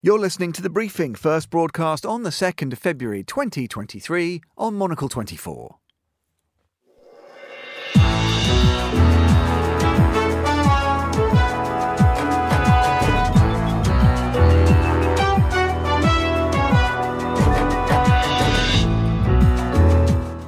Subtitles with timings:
[0.00, 5.08] You're listening to The Briefing, first broadcast on the 2nd of February 2023 on Monocle
[5.08, 5.76] 24.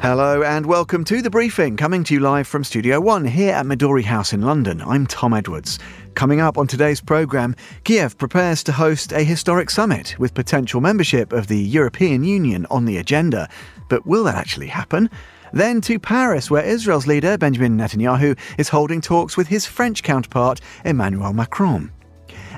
[0.02, 3.66] Hello and welcome to The Briefing, coming to you live from Studio One here at
[3.66, 4.80] Midori House in London.
[4.80, 5.78] I'm Tom Edwards.
[6.14, 7.54] Coming up on today's programme,
[7.84, 12.86] Kiev prepares to host a historic summit with potential membership of the European Union on
[12.86, 13.46] the agenda.
[13.90, 15.10] But will that actually happen?
[15.52, 20.62] Then to Paris, where Israel's leader, Benjamin Netanyahu, is holding talks with his French counterpart,
[20.82, 21.92] Emmanuel Macron.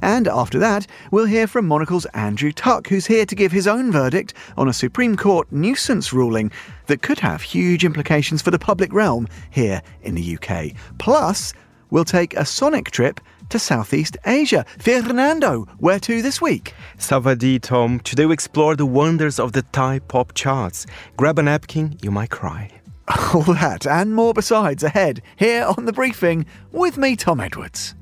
[0.03, 3.93] And after that, we'll hear from Monocle's Andrew Tuck, who's here to give his own
[3.93, 6.51] verdict on a Supreme Court nuisance ruling
[6.87, 10.73] that could have huge implications for the public realm here in the UK.
[10.99, 11.55] Plus,
[11.91, 14.67] we'll take a sonic trip to Southeast Asia.
[14.79, 16.75] Fernando, where to this week?
[16.99, 18.01] Savadi, Tom.
[18.01, 20.85] Today we explore the wonders of the Thai pop charts.
[21.17, 22.71] Grab a napkin, you might cry.
[23.35, 27.95] All that and more besides ahead here on The Briefing with me, Tom Edwards.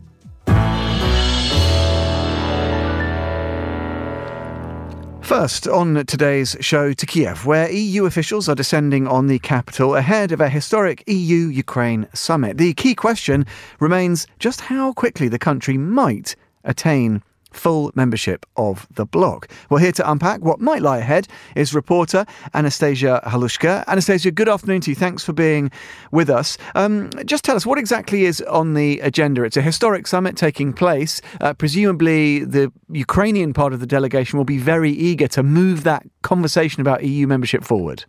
[5.31, 10.33] First, on today's show to Kiev, where EU officials are descending on the capital ahead
[10.33, 12.59] of a historic EU Ukraine summit.
[12.59, 13.47] The key question
[13.79, 19.51] remains just how quickly the country might attain full membership of the bloc.
[19.69, 23.85] Well, here to unpack what might lie ahead is reporter Anastasia Halushka.
[23.87, 24.95] Anastasia, good afternoon to you.
[24.95, 25.71] Thanks for being
[26.11, 26.59] with us.
[26.75, 29.43] Um, just tell us what exactly is on the agenda.
[29.45, 31.21] It's a historic summit taking place.
[31.41, 36.07] Uh, presumably, the Ukrainian part of the delegation will be very eager to move that
[36.23, 38.05] conversation about EU membership forward.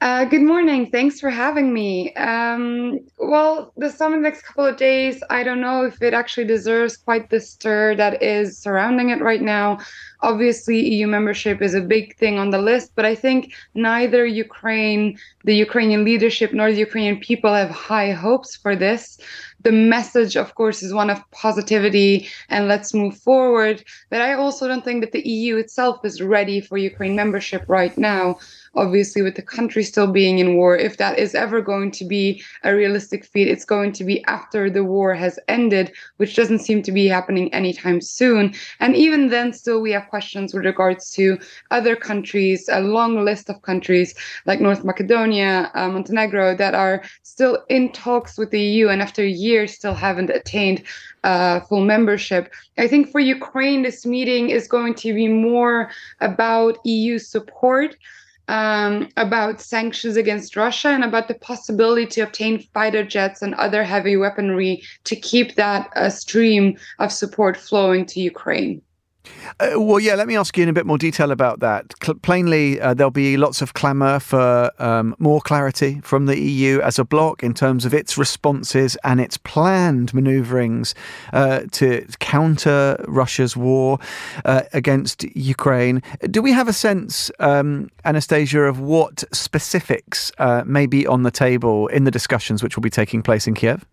[0.00, 0.88] Uh, good morning.
[0.88, 2.14] Thanks for having me.
[2.14, 6.96] Um, well, the summit next couple of days, I don't know if it actually deserves
[6.96, 9.78] quite the stir that is surrounding it right now.
[10.20, 15.18] Obviously, EU membership is a big thing on the list, but I think neither Ukraine,
[15.42, 19.18] the Ukrainian leadership, nor the Ukrainian people have high hopes for this.
[19.62, 23.82] The message, of course, is one of positivity and let's move forward.
[24.10, 27.96] But I also don't think that the EU itself is ready for Ukraine membership right
[27.98, 28.38] now
[28.74, 32.42] obviously with the country still being in war if that is ever going to be
[32.64, 36.82] a realistic feat it's going to be after the war has ended which doesn't seem
[36.82, 41.38] to be happening anytime soon and even then still we have questions with regards to
[41.70, 44.14] other countries a long list of countries
[44.46, 49.24] like north macedonia uh, montenegro that are still in talks with the eu and after
[49.24, 50.82] years still haven't attained
[51.24, 52.52] uh, full membership.
[52.78, 55.90] I think for Ukraine, this meeting is going to be more
[56.20, 57.96] about EU support
[58.48, 63.84] um, about sanctions against Russia and about the possibility to obtain fighter jets and other
[63.84, 68.82] heavy weaponry to keep that uh, stream of support flowing to Ukraine.
[69.60, 71.92] Uh, well, yeah, let me ask you in a bit more detail about that.
[72.02, 76.80] Cl- plainly, uh, there'll be lots of clamour for um, more clarity from the EU
[76.80, 80.94] as a bloc in terms of its responses and its planned manoeuvrings
[81.32, 83.98] uh, to counter Russia's war
[84.44, 86.02] uh, against Ukraine.
[86.30, 91.30] Do we have a sense, um, Anastasia, of what specifics uh, may be on the
[91.30, 93.84] table in the discussions which will be taking place in Kiev?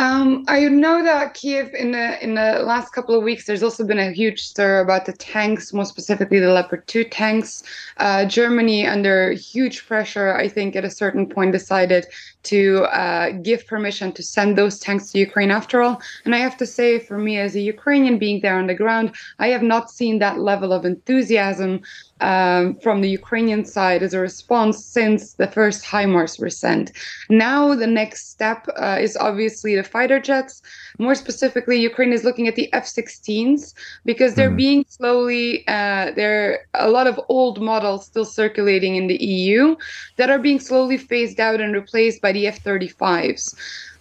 [0.00, 3.84] Um, I know that Kiev in the in the last couple of weeks, there's also
[3.86, 7.62] been a huge stir about the tanks, more specifically the Leopard 2 tanks.
[7.98, 12.06] Uh, Germany, under huge pressure, I think at a certain point decided
[12.44, 16.00] to uh, give permission to send those tanks to Ukraine after all.
[16.24, 19.14] And I have to say, for me as a Ukrainian being there on the ground,
[19.38, 21.82] I have not seen that level of enthusiasm
[22.20, 26.92] um, from the Ukrainian side as a response since the first HIMARS were sent.
[27.28, 30.62] Now, the next step uh, is obviously the fighter jets.
[30.98, 34.64] More specifically, Ukraine is looking at the F 16s because they're mm.
[34.64, 39.76] being slowly, uh, there are a lot of old models still circulating in the EU
[40.16, 43.54] that are being slowly phased out and replaced by the F 35s.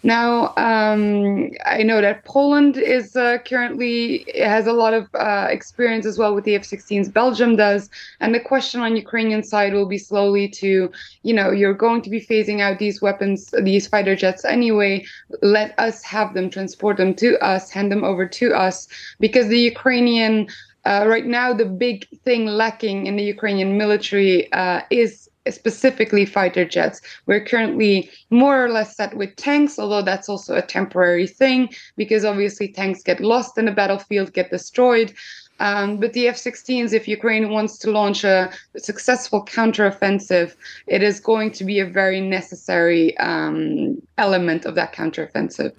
[0.03, 6.05] Now, um, I know that Poland is uh, currently has a lot of uh, experience
[6.05, 7.11] as well with the F-16s.
[7.11, 7.89] Belgium does,
[8.21, 10.89] and the question on Ukrainian side will be slowly to,
[11.23, 15.05] you know, you're going to be phasing out these weapons, these fighter jets anyway.
[15.41, 18.87] Let us have them, transport them to us, hand them over to us,
[19.19, 20.47] because the Ukrainian
[20.85, 26.65] uh, right now the big thing lacking in the Ukrainian military uh, is specifically fighter
[26.65, 27.01] jets.
[27.25, 32.25] We're currently more or less set with tanks, although that's also a temporary thing because
[32.25, 35.13] obviously tanks get lost in the battlefield, get destroyed.
[35.59, 40.55] Um, but the F 16s, if Ukraine wants to launch a successful counteroffensive,
[40.87, 45.73] it is going to be a very necessary um, element of that counteroffensive.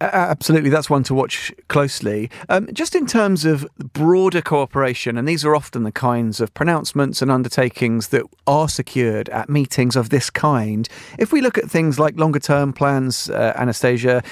[0.00, 2.30] Absolutely, that's one to watch closely.
[2.48, 7.22] Um, just in terms of broader cooperation, and these are often the kinds of pronouncements
[7.22, 10.88] and undertakings that are secured at meetings of this kind.
[11.18, 14.22] If we look at things like longer term plans, uh, Anastasia,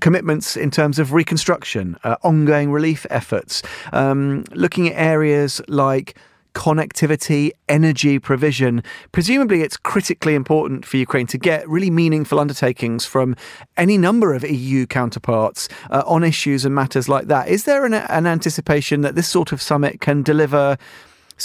[0.00, 3.62] commitments in terms of reconstruction, uh, ongoing relief efforts,
[3.92, 6.16] um, looking at areas like
[6.56, 8.82] connectivity, energy provision.
[9.12, 13.36] Presumably, it's critically important for Ukraine to get really meaningful undertakings from
[13.76, 17.48] any number of EU counterparts uh, on issues and matters like that.
[17.48, 20.78] Is there an, an anticipation that this sort of summit can deliver?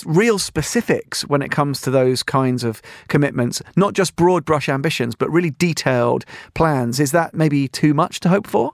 [0.06, 5.16] real specifics when it comes to those kinds of commitments, not just broad brush ambitions,
[5.16, 6.24] but really detailed
[6.54, 6.98] plans.
[6.98, 8.72] Is that maybe too much to hope for?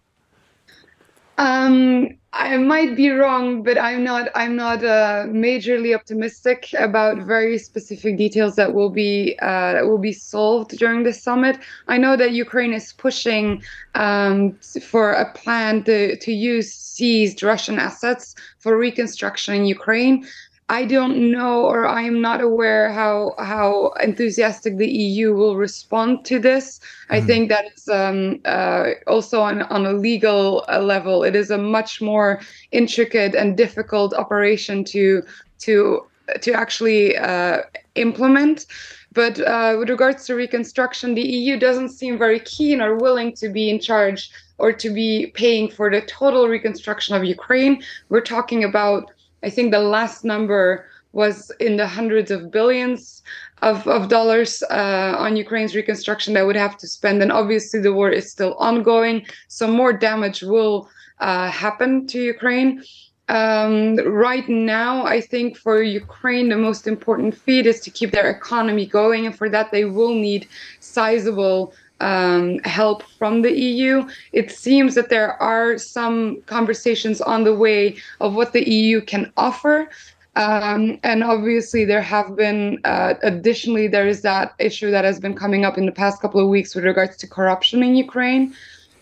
[1.38, 4.30] Um, I might be wrong, but I'm not.
[4.36, 9.98] I'm not uh, majorly optimistic about very specific details that will be uh, that will
[9.98, 11.58] be solved during the summit.
[11.88, 13.64] I know that Ukraine is pushing
[13.96, 20.26] um, for a plan to to use seized Russian assets for reconstruction in Ukraine.
[20.70, 26.26] I don't know, or I am not aware how how enthusiastic the EU will respond
[26.26, 26.80] to this.
[26.80, 27.14] Mm-hmm.
[27.14, 31.24] I think that is um, uh, also on on a legal uh, level.
[31.24, 32.42] It is a much more
[32.72, 35.24] intricate and difficult operation to
[35.60, 36.06] to
[36.42, 37.62] to actually uh,
[37.96, 38.66] implement.
[39.14, 43.48] But uh, with regards to reconstruction, the EU doesn't seem very keen or willing to
[43.50, 47.82] be in charge or to be paying for the total reconstruction of Ukraine.
[48.10, 49.12] We're talking about
[49.44, 53.24] I think the last number was in the hundreds of billions
[53.62, 57.22] of, of dollars uh, on Ukraine's reconstruction that would have to spend.
[57.22, 60.90] And obviously, the war is still ongoing, so more damage will
[61.20, 62.84] uh, happen to Ukraine.
[63.30, 68.30] Um, right now, I think for Ukraine, the most important feat is to keep their
[68.30, 69.26] economy going.
[69.26, 70.48] And for that, they will need
[70.80, 74.08] sizable um, help from the EU.
[74.32, 79.32] It seems that there are some conversations on the way of what the EU can
[79.38, 79.90] offer.
[80.36, 85.34] Um, and obviously, there have been, uh, additionally, there is that issue that has been
[85.34, 88.54] coming up in the past couple of weeks with regards to corruption in Ukraine.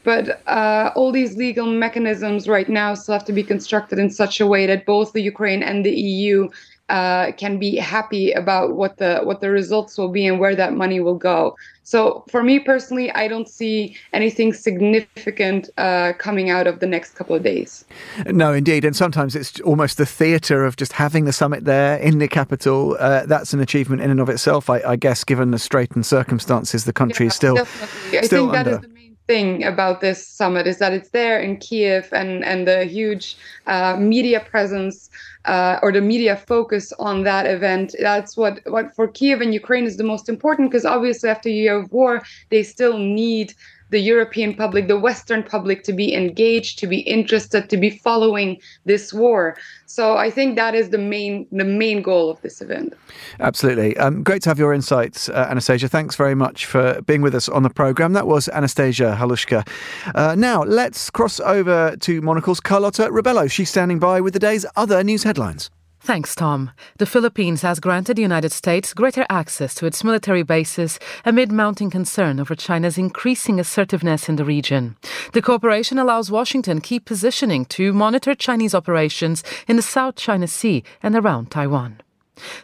[0.06, 4.40] But uh, all these legal mechanisms right now still have to be constructed in such
[4.40, 6.48] a way that both the Ukraine and the EU
[6.90, 10.74] uh, can be happy about what the what the results will be and where that
[10.74, 11.56] money will go.
[11.84, 17.14] So for me personally, I don't see anything significant uh, coming out of the next
[17.16, 17.86] couple of days.
[18.26, 22.18] No, indeed, and sometimes it's almost the theatre of just having the summit there in
[22.18, 22.98] the capital.
[23.00, 26.86] Uh, that's an achievement in and of itself, I, I, guess, given the straitened circumstances
[26.86, 27.56] the country yeah, is still.
[27.56, 28.18] Definitely.
[28.18, 28.82] I still under.
[29.28, 33.38] Thing about this summit is that it's there in Kiev and and the huge
[33.68, 35.10] uh, media presence
[35.46, 37.96] uh, or the media focus on that event.
[38.00, 41.52] That's what, what for Kiev and Ukraine is the most important because obviously after a
[41.52, 43.54] year of war, they still need
[43.90, 48.60] the European public, the Western public to be engaged, to be interested, to be following
[48.86, 49.56] this war.
[49.86, 52.94] So I think that is the main the main goal of this event.
[53.40, 53.96] Absolutely.
[53.98, 55.88] Um, great to have your insights, uh, Anastasia.
[55.88, 58.14] Thanks very much for being with us on the programme.
[58.14, 59.68] That was Anastasia Halushka.
[60.16, 63.50] Uh, now, let's cross over to Monocle's Carlotta Ribello.
[63.50, 65.70] She's standing by with the day's other news headlines.
[66.06, 66.70] Thanks, Tom.
[67.00, 71.90] The Philippines has granted the United States greater access to its military bases amid mounting
[71.90, 74.98] concern over China's increasing assertiveness in the region.
[75.34, 80.84] The cooperation allows Washington keep positioning to monitor Chinese operations in the South China Sea
[81.02, 82.00] and around Taiwan.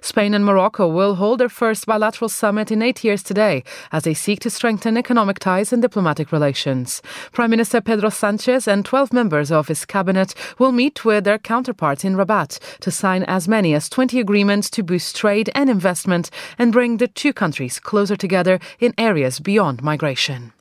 [0.01, 4.13] Spain and Morocco will hold their first bilateral summit in eight years today as they
[4.13, 7.01] seek to strengthen economic ties and diplomatic relations.
[7.31, 12.03] Prime Minister Pedro Sanchez and 12 members of his cabinet will meet with their counterparts
[12.03, 16.71] in Rabat to sign as many as 20 agreements to boost trade and investment and
[16.71, 20.53] bring the two countries closer together in areas beyond migration.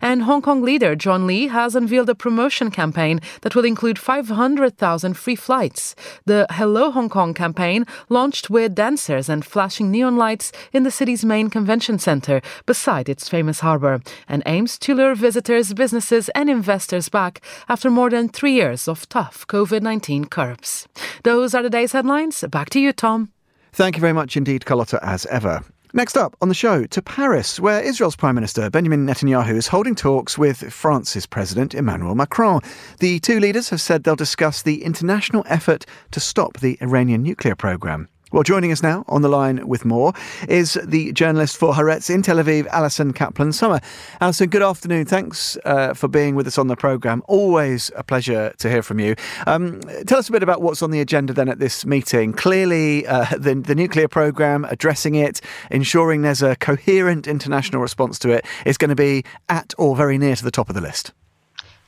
[0.00, 5.14] And Hong Kong leader John Lee has unveiled a promotion campaign that will include 500,000
[5.14, 5.94] free flights.
[6.26, 11.24] The Hello Hong Kong campaign launched with dancers and flashing neon lights in the city's
[11.24, 17.08] main convention center beside its famous harbour and aims to lure visitors, businesses, and investors
[17.08, 20.88] back after more than three years of tough COVID 19 curbs.
[21.24, 22.44] Those are the day's headlines.
[22.50, 23.32] Back to you, Tom.
[23.72, 25.62] Thank you very much indeed, Carlotta, as ever.
[25.92, 29.96] Next up on the show, to Paris, where Israel's Prime Minister Benjamin Netanyahu is holding
[29.96, 32.60] talks with France's President Emmanuel Macron.
[33.00, 37.56] The two leaders have said they'll discuss the international effort to stop the Iranian nuclear
[37.56, 38.08] program.
[38.32, 40.12] Well, joining us now on the line with more
[40.48, 43.80] is the journalist for Haaretz in Tel Aviv, Alison Kaplan Sommer.
[44.20, 45.04] Alison, good afternoon.
[45.04, 47.24] Thanks uh, for being with us on the programme.
[47.26, 49.16] Always a pleasure to hear from you.
[49.48, 52.32] Um, tell us a bit about what's on the agenda then at this meeting.
[52.32, 55.40] Clearly, uh, the, the nuclear programme, addressing it,
[55.72, 60.18] ensuring there's a coherent international response to it, is going to be at or very
[60.18, 61.10] near to the top of the list.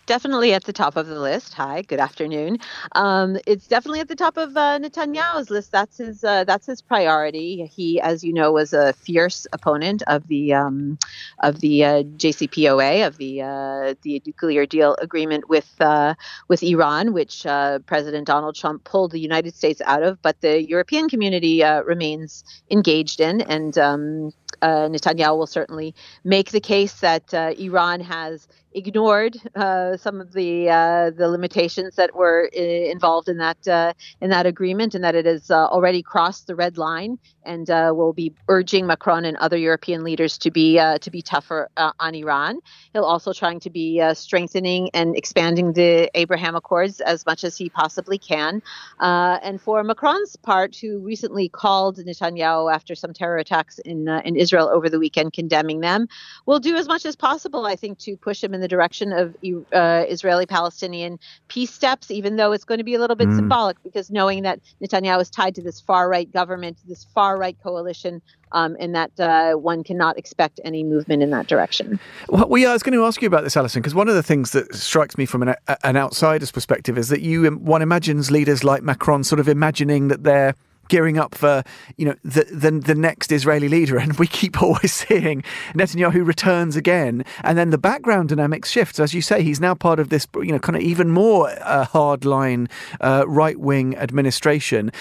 [0.06, 1.54] Definitely at the top of the list.
[1.54, 2.58] Hi, good afternoon.
[2.92, 5.72] Um, it's definitely at the top of uh, Netanyahu's list.
[5.72, 6.24] That's his.
[6.24, 7.66] Uh, that's his priority.
[7.66, 10.98] He, as you know, was a fierce opponent of the um,
[11.42, 16.14] of the uh, JCPOA of the uh, the nuclear deal agreement with uh,
[16.48, 20.62] with Iran, which uh, President Donald Trump pulled the United States out of, but the
[20.62, 24.32] European community remains engaged in, and um,
[24.62, 25.94] Netanyahu will certainly
[26.24, 32.14] make the case that Iran has ignored uh, some of the uh, the limitations that
[32.14, 36.02] were uh, involved in that uh, in that agreement, and that it has uh, already
[36.02, 40.50] crossed the red line, and uh, will be urging Macron and other European leaders to
[40.50, 42.60] be to be tougher on Iran.
[42.92, 47.68] He'll also trying to be strengthening and expanding the Abraham Accords as much as he
[47.68, 48.62] possibly can.
[49.00, 54.68] and for Macron's part, who recently called Netanyahu after some terror attacks in in Israel
[54.68, 56.08] over the weekend, condemning them,
[56.46, 59.36] will do as much as possible, I think, to push him in the direction of
[59.72, 63.36] uh, Israeli Palestinian peace steps, even though it's going to be a little bit mm.
[63.36, 67.56] symbolic because knowing that Netanyahu is tied to this far right government, this far right
[67.62, 71.98] coalition, um, and that uh, one cannot expect any movement in that direction.
[72.28, 74.22] Well, yeah, I was going to ask you about this, Alison, because one of the
[74.22, 75.54] things that strikes me from an,
[75.84, 80.24] an outsider's perspective is that you one imagines leaders like Macron sort of imagining that
[80.24, 80.54] they're
[80.92, 81.64] gearing up for
[81.96, 86.76] you know the, the the next Israeli leader, and we keep always seeing Netanyahu returns
[86.76, 89.00] again, and then the background dynamics shifts.
[89.00, 91.86] As you say, he's now part of this you know kind of even more uh,
[91.86, 92.70] hardline
[93.00, 94.92] uh, right wing administration.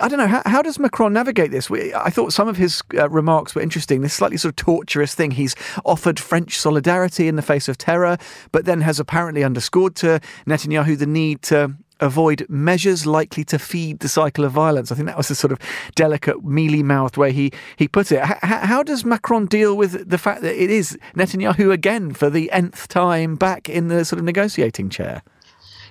[0.00, 1.68] I don't know how, how does Macron navigate this.
[1.68, 4.00] We, I thought some of his uh, remarks were interesting.
[4.00, 5.32] This slightly sort of torturous thing.
[5.32, 8.16] He's offered French solidarity in the face of terror,
[8.52, 14.00] but then has apparently underscored to Netanyahu the need to avoid measures likely to feed
[14.00, 14.92] the cycle of violence.
[14.92, 15.58] I think that was a sort of
[15.94, 18.22] delicate, mealy mouthed way he, he put it.
[18.22, 22.50] H- how does Macron deal with the fact that it is Netanyahu again for the
[22.52, 25.22] nth time back in the sort of negotiating chair?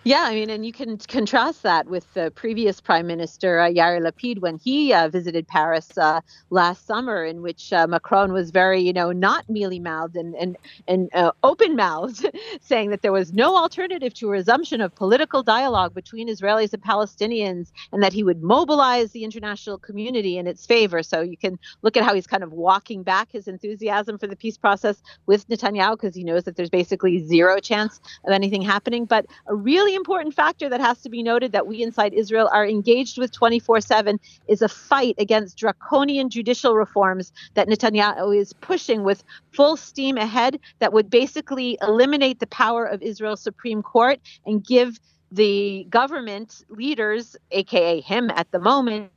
[0.07, 3.99] Yeah, I mean, and you can contrast that with the previous Prime Minister uh, Yair
[3.99, 8.79] Lapid when he uh, visited Paris uh, last summer, in which uh, Macron was very,
[8.79, 10.55] you know, not mealy mouthed and and
[10.87, 12.25] and uh, open mouthed,
[12.61, 16.81] saying that there was no alternative to a resumption of political dialogue between Israelis and
[16.81, 21.03] Palestinians, and that he would mobilize the international community in its favor.
[21.03, 24.37] So you can look at how he's kind of walking back his enthusiasm for the
[24.37, 29.03] peace process with Netanyahu because he knows that there's basically zero chance of anything happening.
[29.03, 32.65] But a really important factor that has to be noted that we inside Israel are
[32.65, 39.03] engaged with 24 7 is a fight against draconian judicial reforms that Netanyahu is pushing
[39.03, 44.65] with full steam ahead that would basically eliminate the power of Israel's Supreme Court and
[44.65, 44.99] give
[45.31, 49.11] the government leaders, aka him at the moment,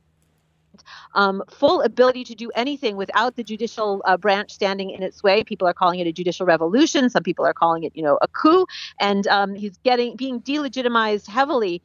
[1.13, 5.43] um, full ability to do anything without the judicial uh, branch standing in its way.
[5.43, 7.09] People are calling it a judicial revolution.
[7.09, 8.65] Some people are calling it, you know, a coup.
[8.99, 11.81] And um, he's getting being delegitimized heavily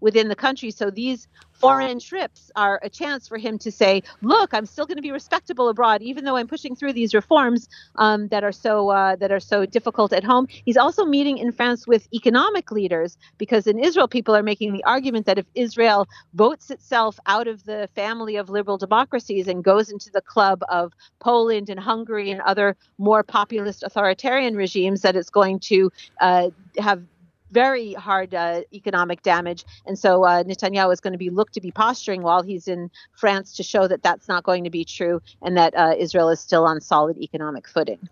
[0.00, 0.70] within the country.
[0.70, 4.96] So these foreign trips are a chance for him to say, "Look, I'm still going
[4.96, 8.88] to be respectable abroad, even though I'm pushing through these reforms um, that are so
[8.90, 13.16] uh, that are so difficult at home." He's also meeting in France with economic leaders
[13.38, 17.64] because in Israel, people are making the argument that if Israel votes itself out of
[17.64, 22.40] the family of liberal democracies and goes into the club of Poland and Hungary and
[22.42, 25.90] other more populist authoritarian regimes, that it's going to
[26.20, 27.02] uh, have
[27.50, 29.64] very hard uh, economic damage.
[29.86, 32.90] And so uh, Netanyahu is going to be looked to be posturing while he's in
[33.16, 36.40] France to show that that's not going to be true and that uh, Israel is
[36.40, 38.08] still on solid economic footing.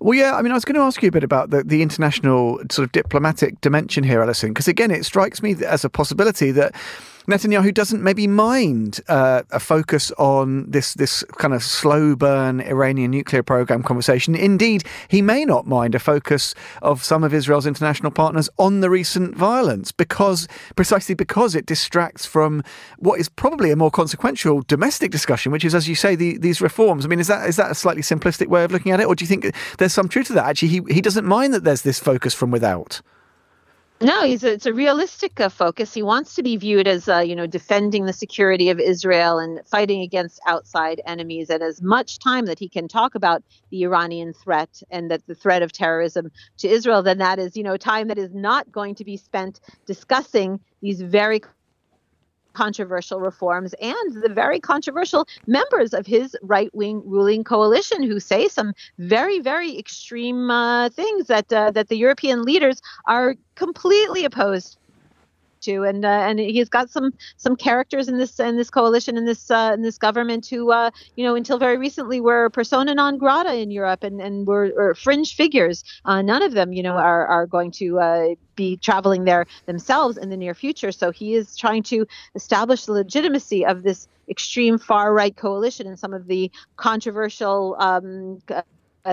[0.00, 1.82] Well, yeah, I mean, I was going to ask you a bit about the, the
[1.82, 6.52] international sort of diplomatic dimension here, Alison, because again, it strikes me as a possibility
[6.52, 6.74] that
[7.26, 13.10] Netanyahu doesn't maybe mind uh, a focus on this this kind of slow burn Iranian
[13.10, 14.36] nuclear program conversation.
[14.36, 18.88] Indeed, he may not mind a focus of some of Israel's international partners on the
[18.88, 22.62] recent violence because precisely because it distracts from
[22.98, 26.60] what is probably a more consequential domestic discussion, which is, as you say, the, these
[26.60, 27.04] reforms.
[27.04, 29.16] I mean, is that is that a slightly simplistic way of looking at it, or
[29.16, 30.46] do you think there's some truth to that?
[30.46, 33.02] Actually, he he doesn't mind that there's this focus from without.
[33.98, 35.94] No, he's a, it's a realistic uh, focus.
[35.94, 39.66] He wants to be viewed as, uh, you know, defending the security of Israel and
[39.66, 41.48] fighting against outside enemies.
[41.48, 45.34] And as much time that he can talk about the Iranian threat and that the
[45.34, 48.94] threat of terrorism to Israel, then that is, you know, time that is not going
[48.96, 51.40] to be spent discussing these very
[52.56, 58.48] controversial reforms and the very controversial members of his right wing ruling coalition who say
[58.48, 64.78] some very, very extreme uh, things that, uh, that the European leaders are completely opposed
[65.66, 69.24] to, and uh, and he's got some some characters in this in this coalition in
[69.24, 73.18] this uh, in this government who uh, you know until very recently were persona non
[73.18, 75.84] grata in Europe and and were, fringe figures.
[76.04, 80.16] Uh, none of them you know are are going to uh, be traveling there themselves
[80.16, 80.92] in the near future.
[80.92, 85.98] So he is trying to establish the legitimacy of this extreme far right coalition and
[85.98, 88.40] some of the controversial um,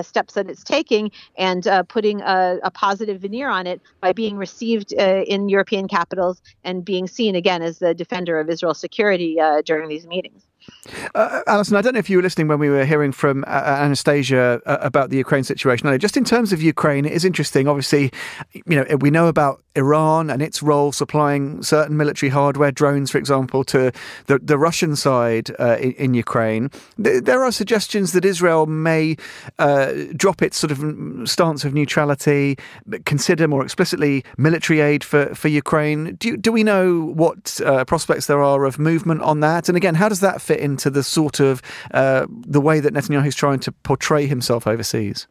[0.01, 4.37] steps that it's taking and uh, putting a, a, positive veneer on it by being
[4.37, 9.39] received uh, in European capitals and being seen again as the defender of Israel's security
[9.39, 10.47] uh, during these meetings.
[11.15, 13.47] Uh, Alison, I don't know if you were listening when we were hearing from uh,
[13.47, 15.97] Anastasia uh, about the Ukraine situation.
[15.99, 17.67] Just in terms of Ukraine, it is interesting.
[17.67, 18.11] Obviously,
[18.53, 23.17] you know we know about Iran and its role supplying certain military hardware, drones, for
[23.17, 23.91] example, to
[24.27, 26.69] the, the Russian side uh, in, in, Ukraine.
[26.97, 29.17] There are suggestions that Israel may
[29.57, 32.57] uh, drop its sort of stance of neutrality,
[33.05, 36.15] consider more explicitly military aid for, for Ukraine.
[36.15, 39.69] Do, do we know what uh, prospects there are of movement on that?
[39.69, 41.61] And again, how does that fit into the sort of
[41.93, 45.27] uh, the way that Netanyahu is trying to portray himself overseas?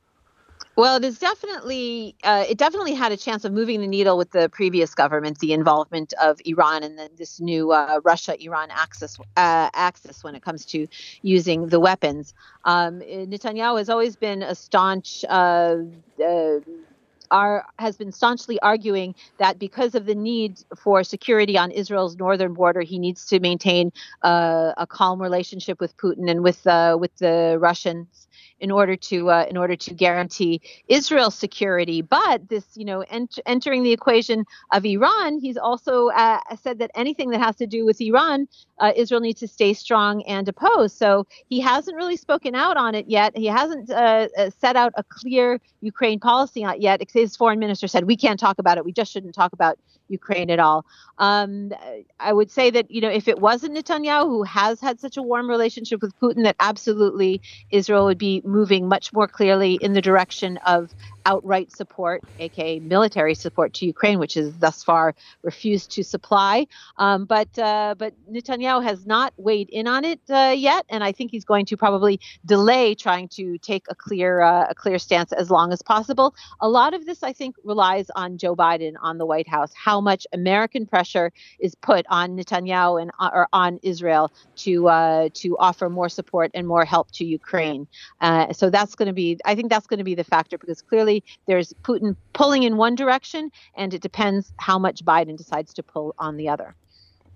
[0.75, 4.31] Well, it is definitely uh, it definitely had a chance of moving the needle with
[4.31, 9.69] the previous government, the involvement of Iran and then this new uh, Russia-Iran axis uh,
[9.75, 10.89] axis when it comes to
[11.21, 12.33] using the weapons.
[12.65, 15.25] Um, Netanyahu has always been a staunch.
[17.33, 22.55] Are, has been staunchly arguing that because of the need for security on Israel's northern
[22.55, 27.17] border, he needs to maintain uh, a calm relationship with Putin and with uh, with
[27.17, 28.29] the Russians
[28.63, 32.01] in order to uh, in order to guarantee Israel's security.
[32.01, 36.93] But this, you know, ent- entering the equation of Iran, he's also uh, said that
[36.95, 38.47] anything that has to do with Iran,
[38.79, 40.93] uh, Israel needs to stay strong and oppose.
[40.93, 43.37] So he hasn't really spoken out on it yet.
[43.37, 47.03] He hasn't uh, uh, set out a clear Ukraine policy yet.
[47.13, 48.85] His foreign minister said we can't talk about it.
[48.85, 49.77] We just shouldn't talk about
[50.09, 50.85] Ukraine at all.
[51.19, 51.73] Um,
[52.21, 55.23] I would say that you know if it wasn't Netanyahu who has had such a
[55.23, 57.41] warm relationship with Putin, that absolutely
[57.71, 60.91] Israel would be moving much more clearly in the direction of
[61.27, 66.67] outright support, aka military support to Ukraine, which is thus far refused to supply.
[66.99, 71.13] Um, but uh, but Netanyahu has not weighed in on it uh, yet, and I
[71.13, 75.33] think he's going to probably delay trying to take a clear uh, a clear stance
[75.33, 76.35] as long as possible.
[76.61, 79.73] A lot of this, I think, relies on Joe Biden on the White House.
[79.75, 85.29] How much American pressure is put on Netanyahu and uh, or on Israel to uh,
[85.35, 87.87] to offer more support and more help to Ukraine.
[88.43, 90.83] Uh, so that's going to be, I think, that's going to be the factor because
[90.83, 95.83] clearly there's Putin pulling in one direction, and it depends how much Biden decides to
[95.83, 96.75] pull on the other.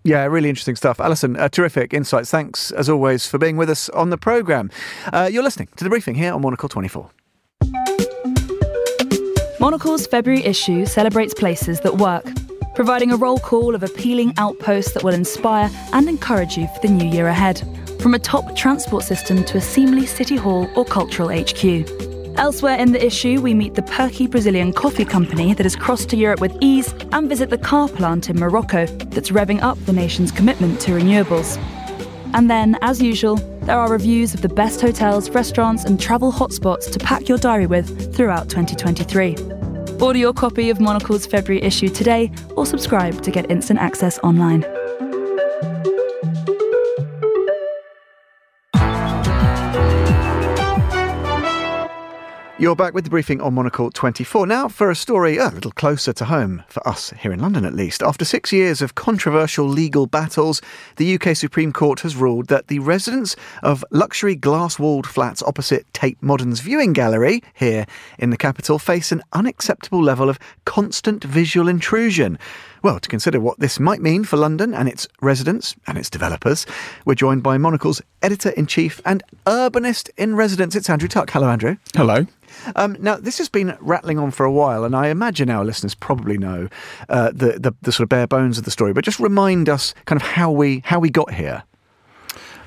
[0.04, 1.00] Yeah, really interesting stuff.
[1.00, 2.30] Alison, uh, terrific insights.
[2.30, 4.70] Thanks, as always, for being with us on the programme.
[5.12, 7.10] Uh, you're listening to the briefing here on Monocle 24.
[9.58, 12.24] Monocle's February issue celebrates places that work,
[12.76, 16.88] providing a roll call of appealing outposts that will inspire and encourage you for the
[16.88, 17.60] new year ahead.
[18.06, 22.38] From a top transport system to a seamly city hall or cultural HQ.
[22.38, 26.16] Elsewhere in the issue, we meet the perky Brazilian coffee company that has crossed to
[26.16, 30.30] Europe with ease and visit the car plant in Morocco that's revving up the nation's
[30.30, 31.56] commitment to renewables.
[32.32, 36.88] And then, as usual, there are reviews of the best hotels, restaurants, and travel hotspots
[36.92, 39.34] to pack your diary with throughout 2023.
[40.00, 44.64] Order your copy of Monocle's February issue today or subscribe to get instant access online.
[52.58, 54.46] You're back with the briefing on Monocle 24.
[54.46, 57.74] Now for a story a little closer to home, for us here in London at
[57.74, 58.02] least.
[58.02, 60.62] After six years of controversial legal battles,
[60.96, 65.84] the UK Supreme Court has ruled that the residents of luxury glass walled flats opposite
[65.92, 67.84] Tate Modern's viewing gallery here
[68.18, 72.38] in the capital face an unacceptable level of constant visual intrusion.
[72.82, 76.66] Well, to consider what this might mean for London and its residents and its developers,
[77.04, 80.76] we're joined by Monocle's editor in chief and urbanist in residence.
[80.76, 81.30] It's Andrew Tuck.
[81.30, 81.76] Hello, Andrew.
[81.94, 82.26] Hello.
[82.74, 85.94] Um, now, this has been rattling on for a while, and I imagine our listeners
[85.94, 86.68] probably know
[87.08, 88.92] uh, the, the, the sort of bare bones of the story.
[88.92, 91.64] But just remind us, kind of how we how we got here.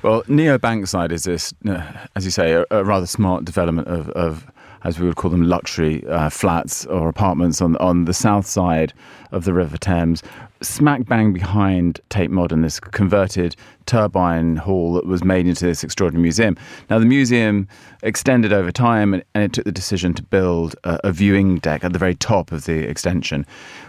[0.02, 1.82] Well, Neo Bankside is this, uh,
[2.16, 4.50] as you say, a, a rather smart development of, of,
[4.84, 8.92] as we would call them, luxury uh, flats or apartments on on the south side
[9.32, 10.22] of the River Thames,
[10.62, 16.22] smack bang behind Tate Modern, this converted turbine hall that was made into this extraordinary
[16.22, 16.56] museum.
[16.88, 17.66] Now, the museum
[18.02, 21.84] extended over time and, and it took the decision to build a, a, viewing deck
[21.84, 23.44] at the very top of the extension,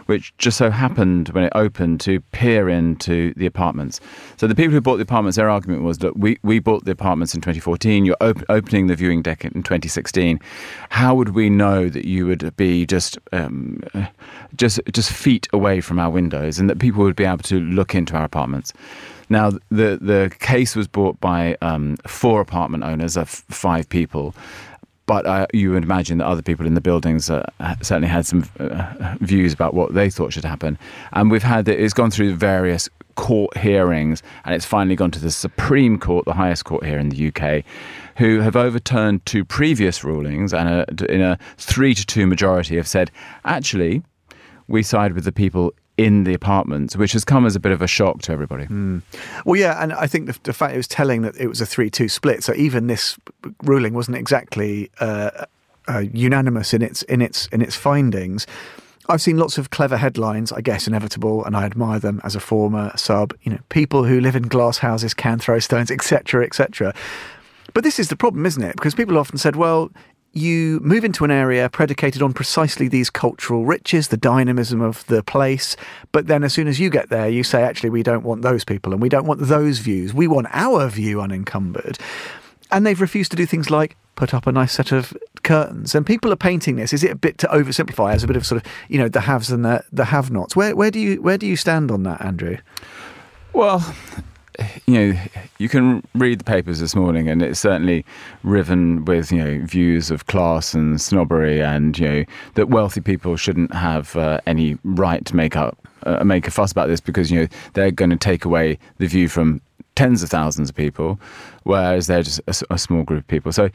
[0.08, 4.00] which just so happened when it opened to peer into the apartments.
[4.38, 6.92] So, the people who bought the apartments, their argument was that we, we bought the
[6.92, 10.40] apartments in 2014, you're op- opening the viewing deck in 2016.
[10.90, 13.84] How would we know that you would be just, um,
[14.56, 16.60] just, just feet away from our windows?
[16.62, 18.72] And that people would be able to look into our apartments.
[19.30, 24.36] Now, the the case was brought by um, four apartment owners of five people,
[25.08, 27.50] but uh, you would imagine that other people in the buildings uh,
[27.82, 30.78] certainly had some uh, views about what they thought should happen.
[31.14, 35.32] And we've had it's gone through various court hearings, and it's finally gone to the
[35.32, 37.64] Supreme Court, the highest court here in the UK,
[38.18, 42.88] who have overturned two previous rulings and a, in a three to two majority have
[42.88, 43.10] said,
[43.46, 44.04] actually,
[44.68, 47.82] we side with the people in the apartments, which has come as a bit of
[47.82, 48.66] a shock to everybody.
[48.66, 49.04] Mm.
[49.46, 51.66] Well, yeah, and I think the, the, fact it was telling that it was a
[51.66, 53.20] 3 2 split, so even this
[53.64, 55.46] ruling wasn't exactly uh,
[55.88, 58.48] uh, unanimous in its, in, its, in its findings.
[59.10, 62.40] I've seen lots of clever headlines, I guess inevitable, and I admire them as a
[62.40, 63.36] former sub.
[63.44, 66.94] You know, people who live in glass houses can throw stones, etc., etc.
[67.74, 68.76] But this is the problem, isn't it?
[68.76, 69.92] Because people often said, well,
[70.34, 75.22] you move into an area predicated on precisely these cultural riches, the dynamism of the
[75.24, 75.76] place.
[76.12, 78.64] But then as soon as you get there, you say, actually, we don't want those
[78.64, 80.14] people and we don't want those views.
[80.14, 81.98] We want our view unencumbered.
[82.72, 85.14] And they've refused to do things like put up a nice set of
[85.44, 85.94] curtains.
[85.94, 86.94] And people are painting this.
[86.94, 89.22] Is it a bit to oversimplify as a bit of sort of, you know, the
[89.22, 90.56] haves and the, the have nots?
[90.56, 92.58] Where, where, do you, where do you stand on that, Andrew?
[93.52, 93.94] Well,
[94.86, 95.20] you know,
[95.58, 98.06] you can read the papers this morning, and it's certainly
[98.44, 103.36] riven with you know views of class and snobbery, and you know that wealthy people
[103.36, 107.32] shouldn't have uh, any right to make up uh, make a fuss about this because
[107.32, 109.62] you know they're going to take away the view from
[109.96, 111.20] tens of thousands of people,
[111.64, 113.52] whereas they're just a, a small group of people.
[113.52, 113.70] So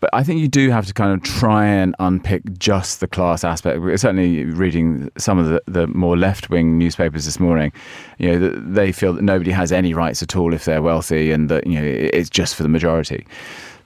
[0.00, 3.44] but I think you do have to kind of try and unpick just the class
[3.44, 3.80] aspect.
[4.00, 7.72] Certainly, reading some of the, the more left wing newspapers this morning,
[8.18, 11.48] you know, they feel that nobody has any rights at all if they're wealthy, and
[11.48, 13.26] that you know it's just for the majority.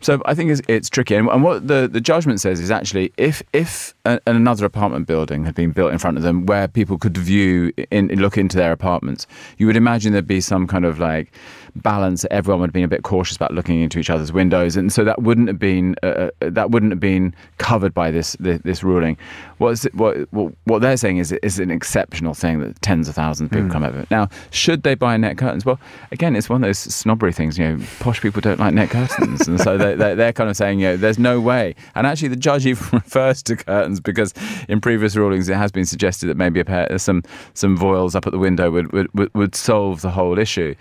[0.03, 1.15] So I think it's, it's tricky.
[1.15, 5.45] And, and, what the, the judgment says is actually if if a, another apartment building
[5.45, 8.73] had been built in front of them where people could view in, look into their
[8.73, 9.27] apartments,
[9.59, 11.33] you would imagine there'd be some kind of like
[11.77, 12.25] balance.
[12.31, 15.05] Everyone would have been a bit cautious about looking into each other's windows, and so
[15.05, 18.83] that wouldn't have been uh, uh that wouldn't have been covered by this this, this
[18.83, 19.17] ruling.
[19.59, 23.49] What's what, what what they're saying is is an exceptional thing that tens of thousands
[23.49, 23.73] of people mm.
[23.73, 24.07] come over.
[24.11, 25.65] Now, should they buy net curtains?
[25.65, 25.81] Well,
[26.11, 27.59] again, it's one of those snobbery things.
[27.59, 30.57] You know, posh people don't like net curtains, and so they, they, they're kind of
[30.57, 31.75] saying, you know, there's no way.
[31.95, 34.35] And actually, the judge even refers to curtains because
[34.69, 37.23] in previous rulings it has been suggested that maybe a pair, some
[37.55, 40.75] some voiles up at the window would, would would solve the whole issue.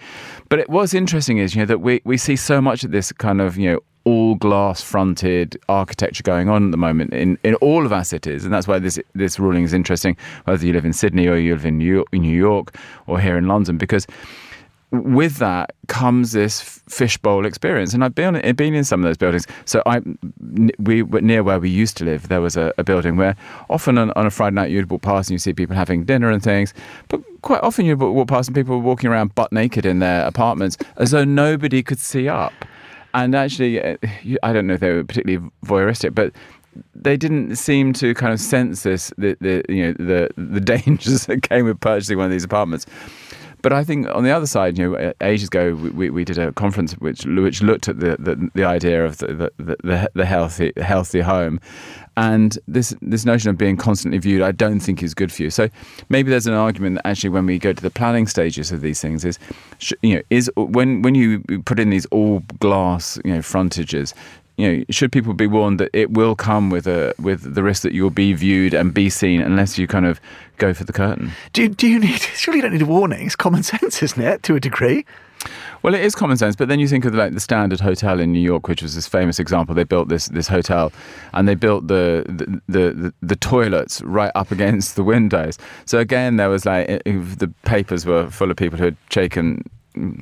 [0.50, 3.12] But it, what's interesting is, you know, that we, we see so much of this
[3.12, 7.54] kind of, you know, all glass fronted architecture going on at the moment in, in
[7.56, 8.44] all of our cities.
[8.44, 11.54] And that's why this this ruling is interesting, whether you live in Sydney or you
[11.54, 14.08] live in New York, New York or here in London, because
[14.92, 19.48] with that comes this fishbowl experience, and I've been been in some of those buildings.
[19.66, 20.02] So I,
[20.80, 23.36] we were near where we used to live, there was a, a building where
[23.70, 26.30] often on, on, a Friday night you'd walk past and you see people having dinner
[26.30, 26.74] and things,
[27.08, 30.26] but quite often you'd walk past and people were walking around butt naked in their
[30.26, 32.54] apartments as though nobody could see up.
[33.14, 33.98] And actually, uh,
[34.44, 36.34] I don't know if they were particularly voyeuristic, but
[36.96, 41.26] they didn't seem to kind of sense this, the, the you know, the the dangers
[41.28, 42.86] that came with purchasing one of these apartments.
[43.62, 46.52] But I think on the other side, you know, ages ago we, we did a
[46.54, 51.21] conference which which looked at the, the, the idea of the, the, the healthy healthy
[51.21, 51.60] home,
[52.17, 55.50] and this this notion of being constantly viewed, I don't think is good for you.
[55.50, 55.69] So
[56.10, 59.00] maybe there's an argument that actually when we go to the planning stages of these
[59.00, 59.39] things is,
[60.02, 64.13] you know, is when when you put in these all glass you know frontages,
[64.62, 67.82] you know, should people be warned that it will come with a with the risk
[67.82, 70.21] that you'll be viewed and be seen unless you kind of
[70.58, 71.32] go for the curtain?
[71.54, 72.21] Do do you need?
[72.36, 73.26] Surely you don't need a warning.
[73.26, 75.06] It's common sense, isn't it, to a degree?
[75.82, 78.32] Well, it is common sense, but then you think of like the Standard Hotel in
[78.32, 79.74] New York, which was this famous example.
[79.74, 80.93] They built this this hotel,
[81.34, 82.62] and they built the the
[82.93, 85.58] the, the toilets right up against the windows.
[85.86, 89.63] So again, there was like the papers were full of people who had taken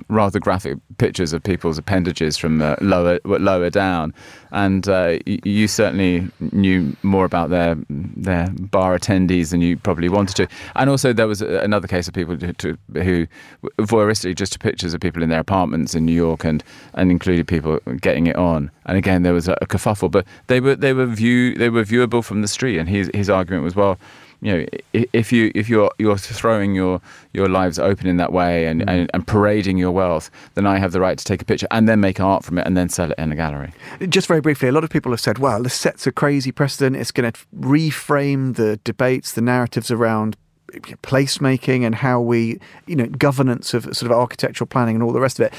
[0.08, 4.14] rather graphic pictures of people's appendages from uh, lower lower down,
[4.52, 10.36] and uh, you, certainly knew more about their their bar attendees than you probably wanted
[10.36, 10.48] to.
[10.76, 13.28] And also, there was another case of people to, to, who
[13.78, 17.48] voyeuristically just took pictures of people in their apartments in New York, and and included
[17.48, 18.72] people getting it on.
[18.86, 21.84] And again, there was a, a kerfuffle, but they were they were view they were
[21.84, 22.80] viewable from the street.
[22.80, 24.00] And his his argument was well
[24.41, 27.02] you know, if you if you're you're throwing your
[27.34, 28.89] your lives open in that way and, mm.
[28.89, 31.89] and, and, parading your wealth, then I have the right to take a picture and
[31.89, 33.73] then make art from it and then sell it in a gallery.
[34.08, 36.95] Just very briefly, a lot of people have said, "Well, this sets a crazy precedent.
[36.95, 40.36] It's going to reframe the debates, the narratives around."
[41.02, 45.19] placemaking and how we you know governance of sort of architectural planning and all the
[45.19, 45.54] rest of it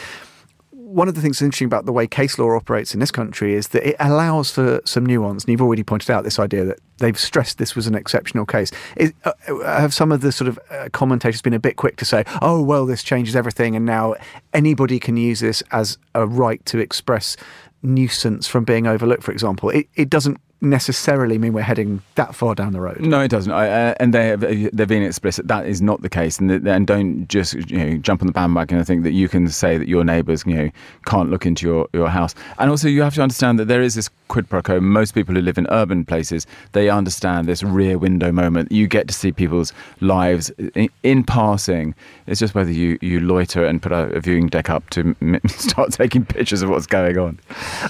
[0.90, 3.54] one of the things that's interesting about the way case law operates in this country
[3.54, 5.44] is that it allows for some nuance.
[5.44, 8.72] And you've already pointed out this idea that they've stressed this was an exceptional case.
[8.96, 9.32] Is, uh,
[9.64, 12.60] have some of the sort of uh, commentators been a bit quick to say, oh,
[12.60, 14.14] well, this changes everything, and now
[14.52, 17.36] anybody can use this as a right to express
[17.82, 19.70] nuisance from being overlooked, for example?
[19.70, 23.00] It, it doesn't necessarily mean we're heading that far down the road.
[23.00, 23.52] No, it doesn't.
[23.52, 25.48] I, uh, and they have, they're being explicit.
[25.48, 26.38] That is not the case.
[26.38, 29.48] And, and don't just you know jump on the bandwagon and think that you can
[29.48, 30.70] say that your neighbours you know
[31.06, 32.34] can't look into your, your house.
[32.58, 34.80] And also, you have to understand that there is this quid pro quo.
[34.80, 38.70] Most people who live in urban places they understand this rear window moment.
[38.72, 41.94] You get to see people's lives in, in passing.
[42.26, 45.40] It's just whether you, you loiter and put a, a viewing deck up to m-
[45.48, 47.40] start taking pictures of what's going on.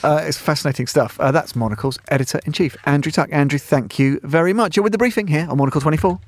[0.03, 1.21] Uh, it's fascinating stuff.
[1.21, 3.29] Uh, that's Monocle's editor in chief, Andrew Tuck.
[3.31, 4.77] Andrew, thank you very much.
[4.77, 6.19] You're with the briefing here on Monocle 24.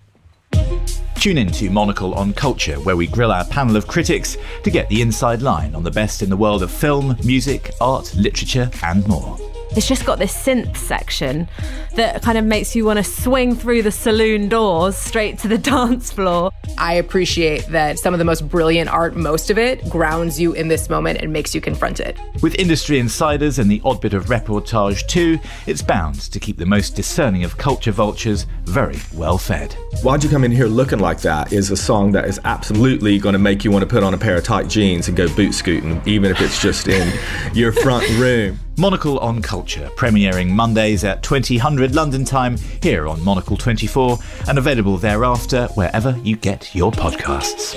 [1.14, 4.88] Tune in to Monocle on Culture, where we grill our panel of critics to get
[4.88, 9.06] the inside line on the best in the world of film, music, art, literature, and
[9.06, 9.38] more.
[9.74, 11.48] It's just got this synth section
[11.94, 15.56] that kind of makes you want to swing through the saloon doors straight to the
[15.72, 16.50] dance floor.
[16.76, 20.68] I appreciate that some of the most brilliant art, most of it, grounds you in
[20.68, 22.18] this moment and makes you confront it.
[22.42, 26.66] With industry insiders and the odd bit of reportage too, it's bound to keep the
[26.66, 29.74] most discerning of culture vultures very well fed.
[30.02, 33.34] Why'd You Come In Here Looking Like That is a song that is absolutely going
[33.34, 35.52] to make you want to put on a pair of tight jeans and go boot
[35.54, 37.10] scooting, even if it's just in
[37.54, 38.58] your front room.
[38.78, 44.96] Monocle on Culture, premiering Mondays at 2000 London time here on Monocle 24 and available
[44.96, 47.76] thereafter wherever you get your podcasts.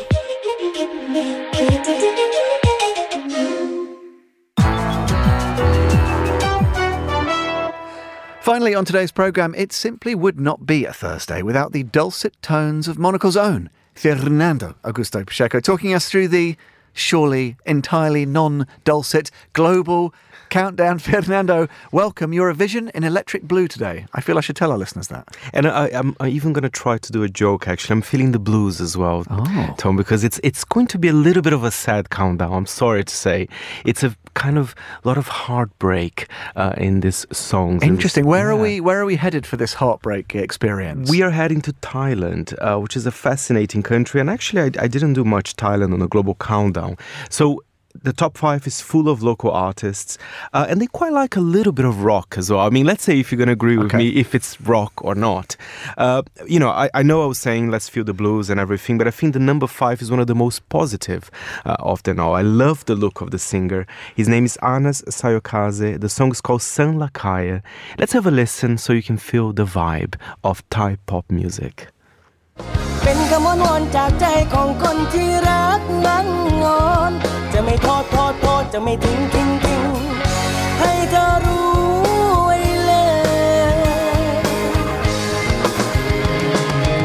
[8.41, 12.87] Finally, on today's programme, it simply would not be a Thursday without the dulcet tones
[12.87, 16.55] of Monocle's own Fernando Augusto Pacheco talking us through the
[16.93, 20.13] surely entirely non dulcet global
[20.49, 20.99] countdown.
[21.05, 22.33] Fernando, welcome.
[22.33, 24.05] You're a vision in electric blue today.
[24.13, 25.35] I feel I should tell our listeners that.
[25.53, 27.67] And I, am even going to try to do a joke.
[27.67, 29.73] Actually, I'm feeling the blues as well, Oh.
[29.77, 32.53] Tom, because it's it's going to be a little bit of a sad countdown.
[32.53, 33.47] I'm sorry to say,
[33.83, 37.81] it's a kind of lot of heartbreak uh, in this song.
[37.83, 38.25] Interesting.
[38.25, 38.79] Where are we?
[38.79, 41.09] Where are we headed for this heartbreak experience?
[41.09, 44.21] We are heading to Thailand, uh, which is a fascinating country.
[44.21, 46.97] And actually, I, I didn't do much Thailand on a global countdown.
[47.29, 47.63] So
[48.03, 50.17] the top five is full of local artists,
[50.53, 52.59] uh, and they quite like a little bit of rock as well.
[52.59, 53.97] I mean, let's say if you're going to agree with Okay.
[53.97, 55.55] me if it's rock or not.
[55.97, 58.97] Uh, you know, I, I know I was saying let's feel the blues and everything,
[58.97, 61.29] but I think the number five is one of the most positive
[61.65, 62.35] uh, of them all.
[62.35, 63.85] I love the look of the singer.
[64.15, 65.99] His name is Anas Sayokaze.
[65.99, 67.61] The song is called San Lakaya.
[67.97, 71.87] Let's have a listen so you can feel the vibe of Thai pop music.
[73.31, 76.27] คำวอนวอนจากใจของคนที่รักนั่ง
[76.63, 77.11] งอน
[77.53, 79.83] จะไม่โทษโทษโทษจะไม่ทิ้งทิ้งทิ้ง
[80.79, 81.73] ให้เธอรู้
[82.45, 82.93] ไว้เล
[83.73, 83.75] ย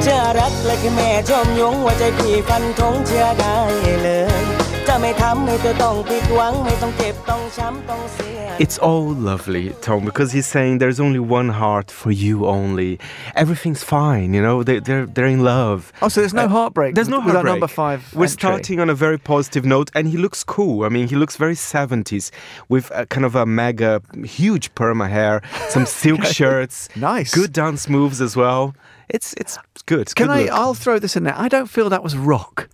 [0.02, 3.56] เชื่อรักและคือแม่ชมยงว่าใจพี่ฟันทงเชื่อได้
[4.02, 4.08] เล
[4.40, 4.49] ย
[8.60, 12.98] It's all lovely, Tom, because he's saying there's only one heart for you only.
[13.34, 14.62] Everything's fine, you know.
[14.62, 15.92] They, are they're, they're in love.
[16.02, 16.94] Oh, so there's no uh, heartbreak.
[16.94, 17.44] There's no heartbreak.
[17.44, 18.12] number five.
[18.14, 18.32] We're entry.
[18.32, 20.84] starting on a very positive note, and he looks cool.
[20.84, 22.30] I mean, he looks very 70s
[22.68, 27.88] with a, kind of a mega, huge perma hair, some silk shirts, nice, good dance
[27.88, 28.74] moves as well.
[29.08, 30.14] It's it's good.
[30.14, 30.42] Can good I?
[30.42, 30.50] Look.
[30.52, 31.36] I'll throw this in there.
[31.36, 32.68] I don't feel that was rock.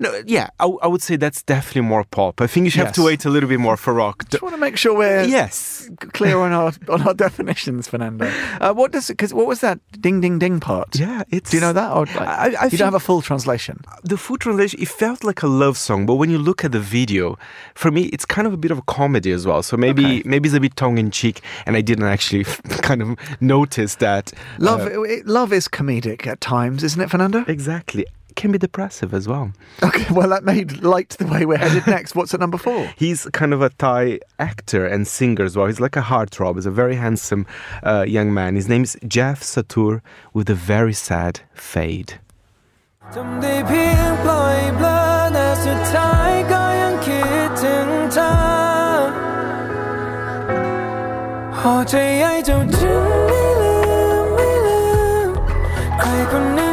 [0.00, 2.40] No, yeah, I, I would say that's definitely more pop.
[2.40, 4.28] I think you should have to wait a little bit more for rock.
[4.28, 5.88] Just want to make sure we're Yes.
[6.12, 8.30] clear on our on our definitions, Fernando.
[8.60, 10.98] Uh, what does because what was that ding ding ding part?
[10.98, 11.50] Yeah, it's.
[11.50, 11.92] Do you know that?
[11.92, 13.80] Or, I- I you don't have a full translation.
[14.02, 16.80] the food translation it felt like a love song but when you look at the
[16.80, 17.38] video
[17.74, 20.22] for me it's kind of a bit of a comedy as well so maybe Okay.
[20.24, 22.44] maybe it's a bit tongue-in-cheek and i didn't actually
[22.88, 23.08] kind of
[23.40, 27.44] notice that Love, uh, love is comedic at times, isn't it, Fernando?
[27.48, 29.45] exactly can be depressive as well
[29.83, 32.15] Okay, well that made light the way we're headed next.
[32.15, 32.81] What's at number four?
[32.95, 36.65] he's kind of a thai actor and singer as well he's like a heartthrob he's
[36.65, 37.45] a very handsome
[37.83, 40.01] uh, young man his name is jeff satur
[40.33, 42.11] with a very sad fade
[43.13, 44.97] ทำได้เพียงปล่อยเบลอ
[45.33, 48.31] แต่สุดท้ายก็ยังคิดถึงเธอ
[51.57, 53.75] พอใจให้เจ้าจึงไม่ลื
[54.23, 54.81] มไม่ลื
[55.27, 55.29] ม
[55.99, 56.71] ใครคนหนึ่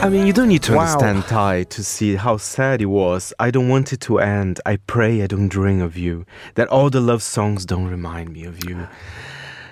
[0.00, 0.82] I mean, you don't need to Wow.
[0.82, 3.34] understand Thai to see how sad it was.
[3.40, 4.60] I don't want it to end.
[4.64, 6.24] I pray I don't dream of you.
[6.54, 8.86] That all the love songs don't remind me of you.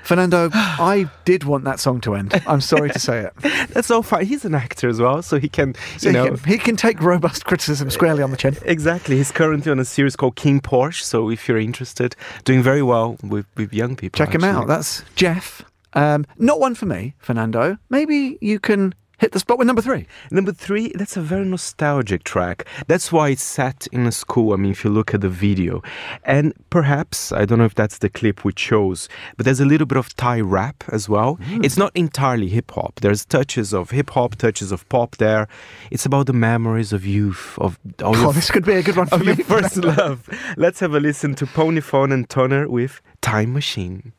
[0.03, 2.41] Fernando, I did want that song to end.
[2.47, 3.35] I'm sorry to say it.
[3.73, 4.27] That's all fine.
[4.27, 6.37] He's an actor as well, so he can, So you he, know.
[6.37, 8.57] can, he can take robust criticism squarely on the chin.
[8.65, 9.17] Exactly.
[9.17, 11.03] He's currently on a series called KinnPorsche.
[11.03, 14.19] So if you're interested, doing very well with, with young people.
[14.19, 14.67] Check him out.
[14.67, 15.63] That's Jeff.
[15.95, 17.79] Um, not one for me, Fernando.
[17.91, 20.07] Maybe you can hit the spot with number three.
[20.31, 22.67] Number three, that's a very nostalgic track.
[22.87, 24.53] That's why it's set in a school.
[24.53, 25.83] I mean, if you look at the video.
[26.25, 29.87] And perhaps, I don't know if that's the clip we chose, but there's a little
[29.87, 31.35] bit of Thai rap as well.
[31.37, 31.65] Hmm.
[31.65, 33.01] It's not entirely hip hop.
[33.01, 35.49] There's touches of hip hop, touches of pop there.
[35.91, 39.07] It's about the memories of youth, of Oh, your, this could be a good one
[39.09, 39.27] for me.
[39.35, 40.29] your first love.
[40.57, 44.13] Let's have a listen to Ponyphone and Toner with Time Machine.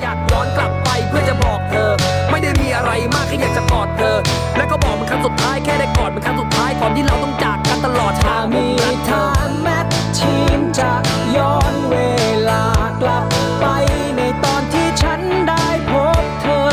[0.00, 1.90] อยากย้อนกลับไปเพื่อจะบอกเธอ
[2.30, 4.16] ไม่ได้มีอะไรมากแค่อยากจะกอดเธอ
[4.56, 8.66] แล้วก็บอกมันครั้งสุดท้ายแค่ได้กอดมันครั้งสุดท้ายก่อนที่เราต้องจากกันตลอดถ้ามี
[9.10, 10.90] ทางแมทชีนจะ
[11.36, 11.96] ย้อนเว
[12.48, 12.62] ลา
[13.00, 13.26] กลับ
[13.60, 13.64] ไป
[14.16, 16.68] ในตอนที่ฉันได้พบเธอ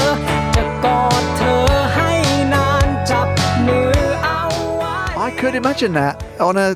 [0.56, 2.12] จะกอดเธอให้
[2.54, 3.28] นานจับ
[3.68, 3.92] มือ
[4.24, 4.42] เอา
[4.76, 4.96] ไว้
[5.28, 6.14] I could imagine that
[6.48, 6.68] on a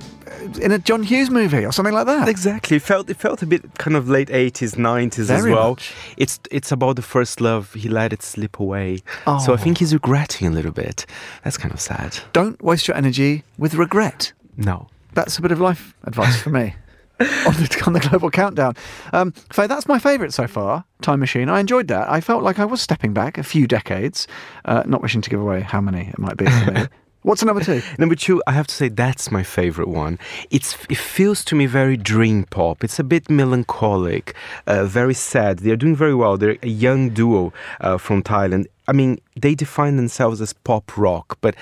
[0.61, 2.27] in a John Hughes movie or something like that.
[2.27, 2.77] Exactly.
[2.77, 5.71] It felt it felt a bit kind of late eighties, nineties as well.
[5.71, 5.93] much.
[6.17, 7.73] It's it's about the first love.
[7.73, 8.99] He let it slip away.
[9.27, 9.39] Oh.
[9.39, 9.57] So I Oh.
[9.57, 11.05] think he's regretting a little bit.
[11.43, 12.17] That's kind of sad.
[12.33, 14.33] Don't waste your energy with regret.
[14.57, 14.87] No.
[15.13, 16.75] That's a bit of life advice for me.
[17.21, 18.75] on, the, on the global countdown.
[19.13, 21.47] Um, Faye, that's my favourite so far, Time Machine.
[21.47, 22.09] I enjoyed that.
[22.11, 24.27] I felt like I was stepping back a few decades,
[24.65, 26.45] uh, not wishing to give away how many it might be.
[27.27, 27.81] What's number two?
[28.03, 30.13] Number two, I have to say that's my favorite one.
[30.51, 32.83] It's it feels to me very dream pop.
[32.85, 34.25] It's a bit melancholic,
[34.67, 35.53] uh, very sad.
[35.63, 36.33] They're doing very well.
[36.37, 38.63] They're a young duo uh, from Thailand.
[38.87, 39.11] I mean,
[39.43, 41.53] they define themselves as pop rock, but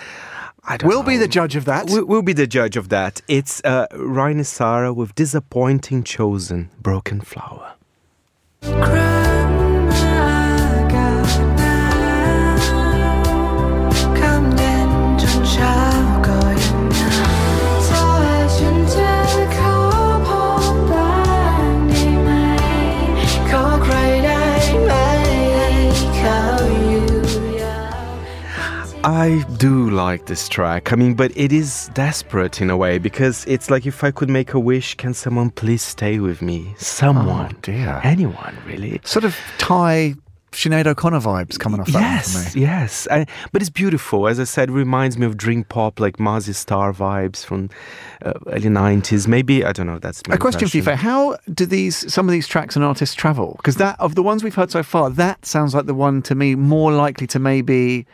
[0.66, 1.08] I don't We'll know.
[1.14, 1.90] be the judge of that.
[1.90, 3.22] We'll, we'll be the judge of that.
[3.30, 3.88] It's uh,
[4.20, 7.68] Rainy Sarah with disappointing chosen broken flower.
[8.64, 9.33] ค่
[29.06, 30.94] I do like this track.
[30.94, 34.30] I mean, but it is desperate in a way because it's like if I could
[34.30, 36.74] make a wish, can someone please stay with me?
[36.78, 37.52] Someone.
[37.54, 38.00] Oh, dear.
[38.04, 39.02] Anyone, really.
[39.04, 40.16] Sort of Thai
[40.54, 42.62] Sinead O'Connor vibes coming off that Yes, me.
[42.62, 43.08] yes.
[43.12, 44.26] I, but it's beautiful.
[44.28, 47.70] As I said, reminds me of dream pop, like Mazzy Star vibes from
[48.24, 49.28] uh, early 90s.
[49.28, 50.96] Maybe, I don't know, that's A question for you, Faye.
[50.96, 53.56] How do these some of these tracks and artists travel?
[53.58, 56.36] Because that of the ones we've heard so far, that sounds like the one to
[56.36, 58.06] me more likely to maybe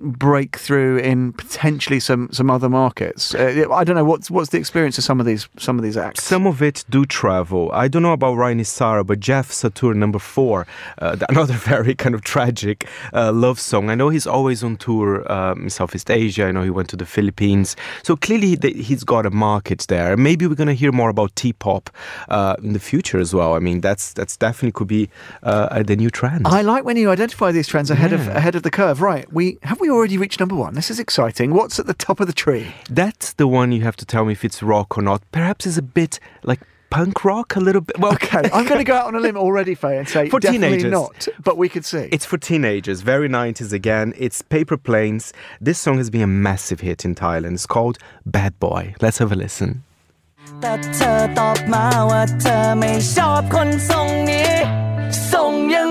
[0.00, 3.34] break through in potentially some some other markets.
[3.34, 5.96] Uh, I don't know what's what's the experience of some of these some of these
[5.96, 6.22] acts.
[6.24, 7.70] Some of it do travel.
[7.72, 10.66] I don't know about Rainy Sarah, but Jeff Satur, number four,
[10.98, 13.90] uh, another very kind of tragic uh, love song.
[13.90, 16.44] I know he's always on tour um, in Southeast Asia.
[16.46, 17.76] I know he went to the Philippines.
[18.02, 20.16] So clearly he- he's got a market there.
[20.16, 21.90] Maybe we're going to hear more about T-pop
[22.28, 23.54] uh, in the future as well.
[23.54, 25.08] I mean, that's that's definitely could be
[25.42, 26.46] uh, the new trend.
[26.46, 29.00] I like when you identify these trends ahead of ahead of the curve.
[29.00, 30.73] Right, we have we already reached number one.
[30.73, 31.53] This is exciting.
[31.53, 32.73] What's at the top of the tree?
[32.89, 35.21] That's the one you have to tell me if it's rock or not.
[35.31, 37.97] Perhaps it's a bit like punk rock, a little bit.
[37.99, 40.39] Well, Okay, I'm going to go out on a limb already, Faye, and say For
[40.39, 40.91] definitely teenagers.
[40.91, 41.27] not.
[41.43, 42.09] But we could see.
[42.11, 44.13] It's for teenagers, very 90s again.
[44.17, 45.31] It's Paper Planes.
[45.59, 47.53] This song has been a massive hit in Thailand.
[47.53, 48.95] It's called Bad Boy.
[49.01, 49.83] Let's have a listen.
[50.61, 54.51] แต่เธอตอบมาว่าเธอไม่ชอบคนทรงนี้
[55.31, 55.89] ทรงยัง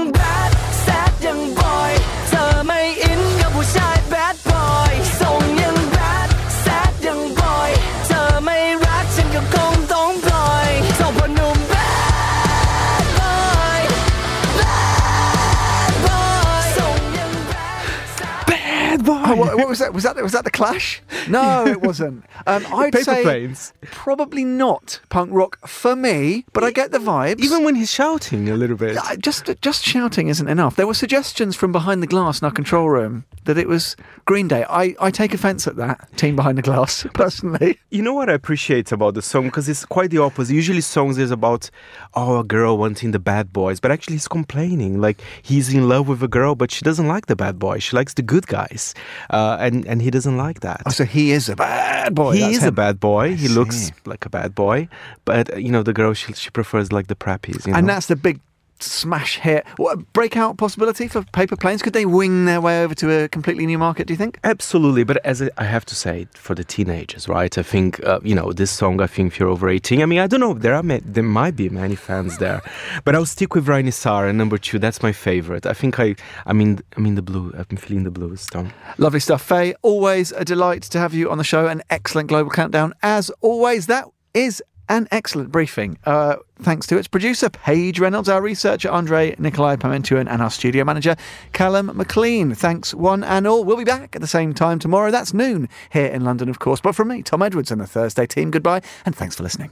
[19.36, 19.94] Oh, what, what was that?
[19.94, 21.02] Was that was that the Clash?
[21.28, 22.24] No, it wasn't.
[22.48, 23.74] Um, I'd Paper say Planes.
[23.84, 27.40] probably not punk rock for me, but I get the vibes.
[27.40, 28.98] Even when he's shouting a little bit.
[29.20, 30.76] Just just shouting isn't enough.
[30.76, 33.96] There were suggestions from behind the glass in our control room that it was
[34.26, 34.66] Green Day.
[34.70, 37.80] I, I take offence at that team behind the glass personally.
[37.90, 39.46] You know what I appreciate about the song?
[39.46, 40.54] Because it's quite the opposite.
[40.54, 41.70] Usually, songs is about,
[42.16, 45.00] oh, a girl wanting the bad boys, but actually, he's complaining.
[45.00, 47.80] Like, he's in love with a girl, but she doesn't like the bad boy.
[47.80, 48.94] She likes the good guys.
[49.30, 50.82] Uh, and, and he doesn't like that.
[50.86, 52.34] Oh, so he is a bad boy.
[52.34, 53.36] he that's is a bad boy.
[53.36, 54.88] he I looks like a bad boy,
[55.26, 57.66] but you know the girl she, she prefers like the preppies.
[57.66, 57.80] You know?
[57.80, 58.40] And that's the big
[58.80, 59.66] smash hit.
[59.78, 61.82] What a breakout possibility for Paper Planes?
[61.82, 64.40] Could they wing their way over to a completely new market, do you think?
[64.44, 67.58] Absolutely, but as I have to say, for the teenagers, right?
[67.58, 69.02] I think uh, you know this song.
[69.02, 70.54] I think if you're over 18, I mean, I don't know.
[70.54, 72.62] There are there might be many fans there,
[73.04, 74.80] but I'll stick with Rainy Sarah number two.
[74.80, 75.66] That's my favorite.
[75.66, 76.16] I think I,
[76.46, 77.54] I mean, I mean the blue.
[77.58, 78.72] I've been feeling the blues, Tom.
[78.98, 79.76] Lovely stuff, Faye.
[79.82, 81.68] Always a delight to have you on the show.
[81.68, 83.88] An excellent global countdown, as always.
[83.88, 85.98] That is an excellent briefing.
[86.06, 90.84] Uh, thanks to its producer, Paige Reynolds, our researcher, Andre Nikolai Pamentuen, and our studio
[90.84, 91.16] manager,
[91.54, 92.54] Callum McLean.
[92.56, 93.64] Thanks, one and all.
[93.64, 95.12] We'll be back at the same time tomorrow.
[95.12, 96.82] That's noon here in London, of course.
[96.82, 99.72] But from me, Tom Edwards, and the Thursday team, goodbye, and thanks for listening.